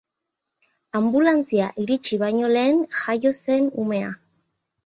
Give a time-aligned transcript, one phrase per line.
[0.99, 4.13] Anbulantzia iritsi baino lehen jaio zen umea.